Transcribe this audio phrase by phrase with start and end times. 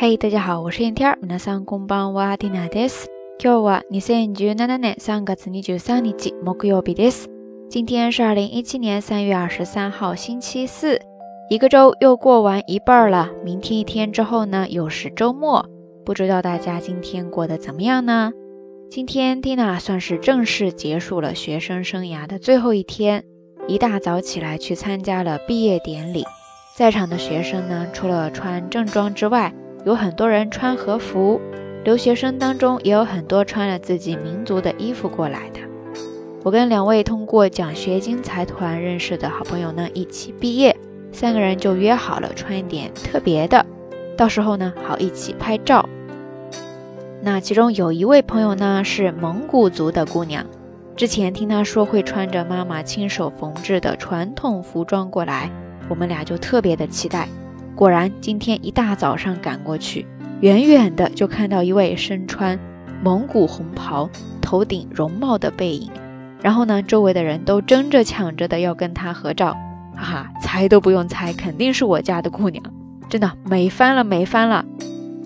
[0.00, 1.18] 嘿，大家好，我是燕天儿。
[1.22, 3.08] 皆さんこんばんは、ティナです。
[3.38, 7.28] 今日は二千十七年三月二十三日木曜日です。
[7.68, 11.00] 今天是二零一七年三月二十三号，星期四。
[11.48, 15.66] 一个周又过完一半了，明天一天之后呢，又是周末。
[16.04, 18.32] 不知道大家今天过得怎么样呢？
[18.88, 23.24] 今天 Tina 算是正式结束了学生生涯的最后一天，
[23.66, 26.24] 一大早起来去参加了毕业典礼。
[26.76, 29.52] 在场的学生呢，除了穿正装之外，
[29.83, 31.41] 有很多人穿和服，
[31.83, 35.59] 留学生当中也有很多穿了自己民族的衣服过来的。
[36.43, 40.75] 我跟两位通过奖学金财团认识的好朋友呢一起毕业，
[41.11, 43.65] 三个人就约好了穿一点特别的，
[44.15, 45.87] 到时候呢好一起拍照。
[47.23, 50.45] 那其中有一位朋友呢是蒙古族的姑娘，
[50.95, 55.51] 之前听她说会穿着妈妈亲手缝制的传统服装过来，
[55.89, 57.27] 我们俩就特别的期待。
[57.81, 60.05] 果然，今天一大早上赶过去，
[60.41, 62.59] 远远的就看到一位身穿
[63.01, 64.07] 蒙古红袍、
[64.39, 65.89] 头顶绒帽的背影。
[66.43, 69.57] 然后呢，周围的人都争着抢着的要跟他合照。
[69.95, 72.63] 哈哈，猜都不用猜，肯定是我家的姑娘，
[73.09, 74.63] 真的美翻了，美翻了。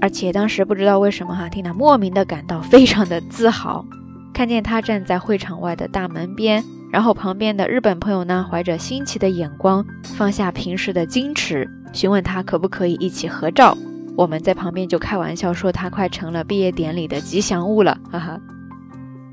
[0.00, 3.84] 而且当时不知道为什么哈，缇娜莫名的感到非常的自豪，
[4.32, 6.62] 看见她站在会场外的大门边，
[6.94, 9.84] 然后旁边的日本朋友呢，怀着新奇的眼光，
[10.16, 11.68] 放下平时的矜持。
[11.92, 13.76] 询问他可不可以一起合照，
[14.16, 18.40] 我们在旁边就开玩笑说他快成了毕业典礼的吉祥物了，哈哈。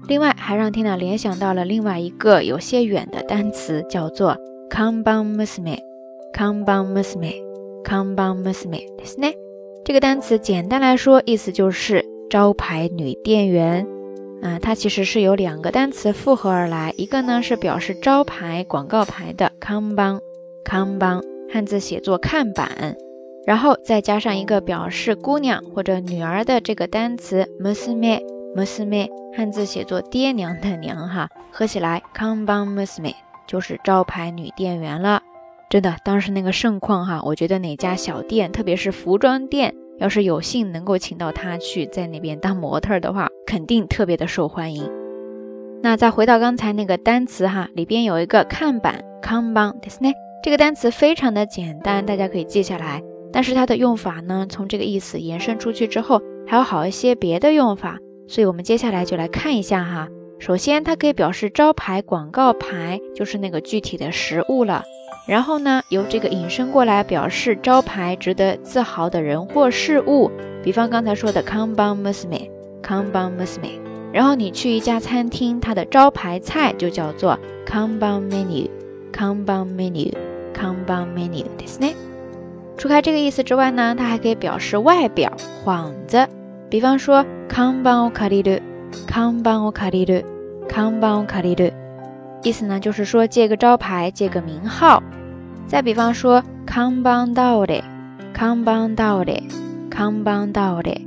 [0.08, 4.36] 另外还让 Tina 联想到了另外一个有些远的单词，叫做
[4.72, 9.28] “kanban musume”，kanban musume，kanban musume，是呢。
[9.86, 13.86] 这个单词简单来说，意思就是招牌女店员。
[14.42, 21.22] 啊，它其实是由两个单词复合而来，一个呢是表示招牌广告牌的 kanban，kanban。
[21.54, 22.96] 汉字写作看板，
[23.46, 28.22] 然后再加上一个表示姑娘或者女儿的这个单词 musume
[28.56, 33.14] musume，汉字写作爹娘的娘哈，合起来 kanban musume
[33.46, 35.22] 就是招牌女店员了。
[35.70, 44.91] 真的，当时那个盛况哈，我觉得哪家小店，特别是服装店，要是有幸能够请到她去在那边当模特的话，肯定特别的受欢迎。
[45.83, 50.15] 那再回到刚才那个单词哈，里边有一个看板 kanban ですね。
[50.43, 53.03] 这个单词非常的简单，大家可以记下来。
[53.33, 57.99] 但是它的用法呢，从这个意思延伸出去之后，还有好一些别的用法。
[58.29, 60.09] 所以我们接下来就来看一下哈。
[60.39, 64.83] 首先，它可以表示招牌、广告牌，就是那个具体的实物了。
[65.27, 70.31] 然后呢，由这个引申过来表示招牌、值得自豪的人或事物。
[70.63, 73.81] 比方刚才说的 kanban musume，kanban musume。
[74.13, 81.95] 然后你去一家餐厅，它的招牌菜就叫做 kanban menu，kanban menu。Kanban menu ですね。
[82.79, 85.31] 除开这个意思之外呢，它还可以表示外表、
[85.67, 86.27] 幌子。
[86.71, 88.63] 比方说，Kanban を借りる，
[89.07, 90.25] Kanban を借りる，
[90.67, 91.75] Kanban を借りる，
[92.43, 95.03] 意思呢就是说借个招牌、借个名号。
[95.67, 97.83] 再比方说，Kanban 倒れ，
[98.35, 99.43] Kanban 倒れ，
[99.91, 101.01] Kanban 倒れ，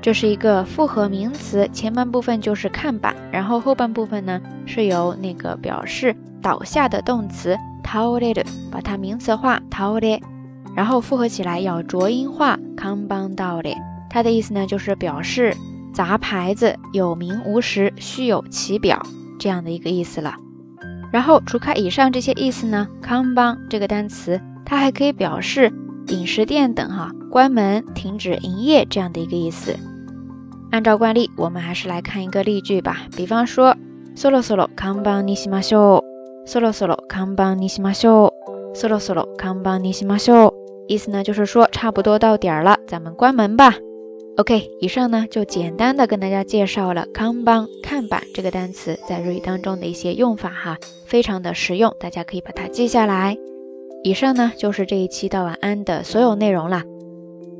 [0.00, 7.56] 这是一个复合名词，前半部分就是看板，然后后半部分呢是由那个表示倒下的动词。
[7.82, 10.22] 倒れる，把它名词化，倒れ，
[10.76, 13.74] 然后复合起来要浊音化，看板倒れ。
[14.08, 15.56] 它的意思呢，就是表示
[15.92, 19.02] 砸牌子，有名无实，虚有其表
[19.40, 20.36] 这样的一个意思了。
[21.14, 25.72] 然后除开以上这些意思呢，看板这个单词，它还可以表示
[26.08, 29.76] 饮食店等哈关门、停止营业这样的一个意思。
[30.70, 32.98] 按照惯例，我们还是来看一个例句吧。
[33.16, 33.74] 比方说，
[34.14, 36.46] そろそろ看板にしましょう。
[36.46, 38.76] そろそろ看板にしましょう。
[38.76, 40.54] そろそろ看板にしましょう。
[40.86, 43.74] 意思呢就是说差不多到点儿了，咱们关门吧。
[44.37, 53.37] OK，以上呢就简单的跟大家介绍了看板看板这个单词在日语当中的一些用法哈，非常的实用，大家可以把它记下来。
[54.03, 56.83] 以上呢就是这一期到晚安的所有内容了。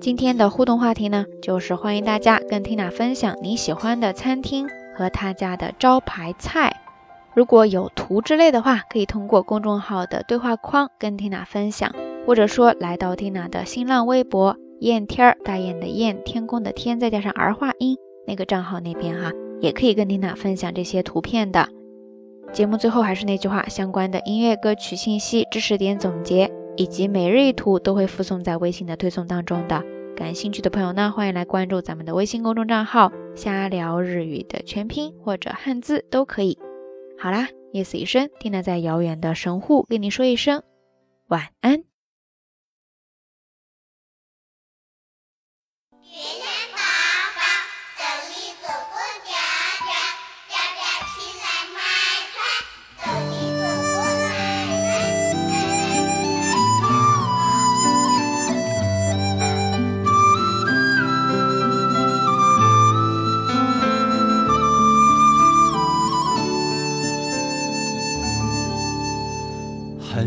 [0.02, 4.68] 今天的互动话题呢就是欢迎大家跟 Tina 分享你喜欢的餐厅
[4.98, 6.76] 和他家的招牌菜。
[7.34, 11.96] 如果有图之类的话，可以通过公众号的对话框跟 Tina 分享，
[12.28, 19.32] 或者说来到 Tina 的新浪微博“燕天儿”，大雁的雁，天空的天，再加上儿化音那个账号那边哈，
[19.62, 21.68] 也可以跟 Tina 分享这些图片的。
[22.54, 29.84] 节目最后还是那句话，相关的音乐歌曲信息、知识点总结以及每日一图都会附送在微信的推送当中的。
[30.16, 36.58] 感兴趣的朋友呢，欢迎来关注咱们的微信公众账号“瞎聊日语”的全拼或者汉字都可以。
[37.18, 40.64] 好啦，夜死一生，听娜在遥远的神户跟你说一声
[41.28, 41.84] 晚安。
[46.16, 46.80] 月亮粑
[47.36, 47.44] 粑
[48.00, 48.32] 等你
[48.62, 48.96] 做国
[49.28, 49.36] 家
[49.84, 49.92] 家，
[50.48, 50.80] 家
[51.12, 51.14] 起
[51.44, 51.44] 来
[51.76, 51.78] 买
[52.32, 52.36] 菜，
[53.04, 53.68] 等你做。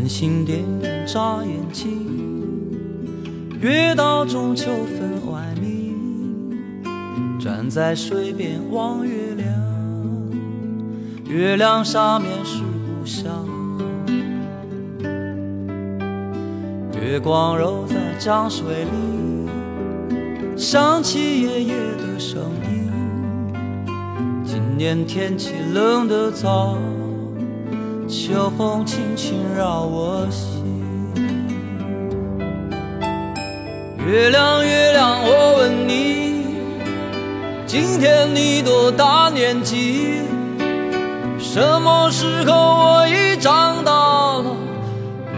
[0.07, 1.85] 星点点眨眼睛，
[3.61, 5.18] 月到中秋分。
[7.49, 9.47] 站在水边望月亮，
[11.25, 13.43] 月亮上面是故乡。
[17.01, 19.49] 月光揉在江水里，
[20.55, 22.39] 想起爷爷的声
[22.71, 22.87] 音。
[24.45, 26.77] 今年天气冷得早。
[28.07, 30.63] 秋风轻轻绕我心，
[34.05, 34.88] 月亮月，
[37.69, 40.23] 今天你多大年纪？
[41.37, 44.55] 什么时候我已长大了，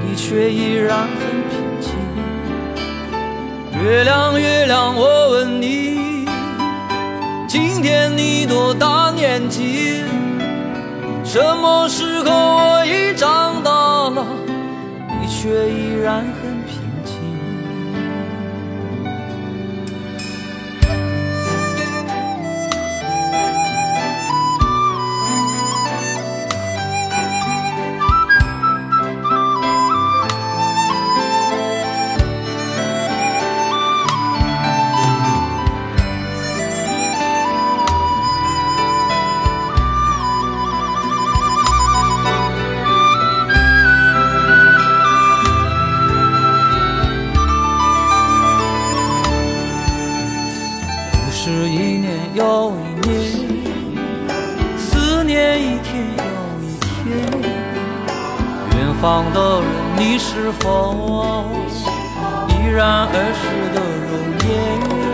[0.02, 1.10] 你却依然很
[1.50, 1.92] 平静？
[3.84, 6.26] 月亮月亮，我问你，
[7.50, 10.06] 今天你多大年纪？
[11.26, 13.72] 什么时候我已长大
[14.10, 14.26] 了，
[15.20, 16.41] 你却依然很
[60.04, 61.46] 你是否
[62.50, 63.78] 依然儿时的
[64.10, 64.12] 容
[64.50, 65.11] 颜？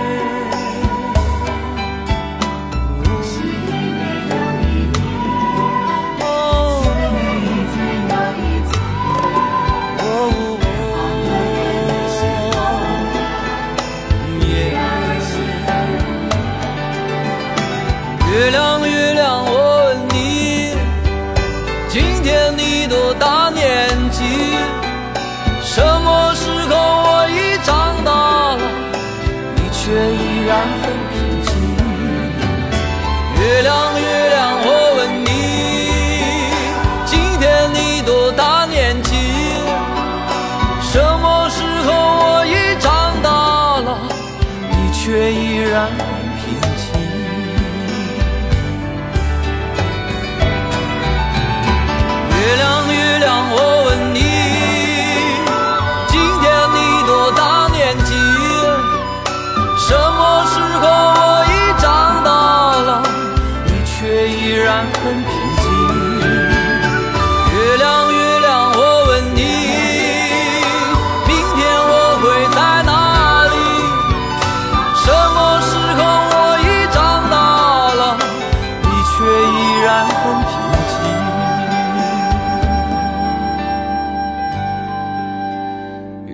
[45.77, 46.16] 却依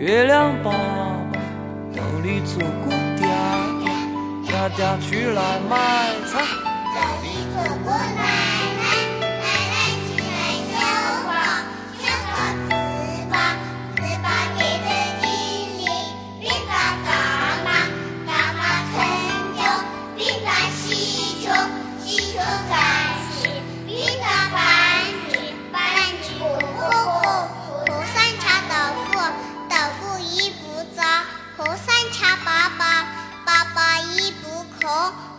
[0.03, 1.39] 月亮爸爸
[1.95, 3.87] 兜里做过嗲嗲，
[4.45, 5.77] 嗲嗲去来买
[6.27, 6.43] 菜，
[6.93, 8.42] 兜里做过奶。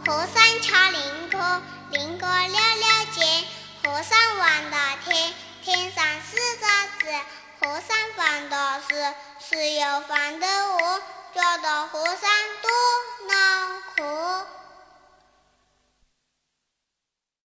[0.06, 3.44] 和尚敲铃歌，铃歌了了间，
[3.82, 6.66] 和尚望着天，天上四个
[7.00, 7.10] 字，
[7.58, 9.14] 和尚放的是，
[9.48, 11.02] 是又放的我，
[11.34, 12.30] 觉得和尚
[12.60, 12.70] 多
[13.28, 13.34] 恼
[13.96, 14.46] 火。